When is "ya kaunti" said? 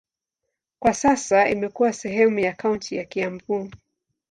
2.39-2.95